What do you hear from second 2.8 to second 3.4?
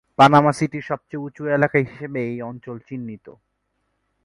চিহ্নিত।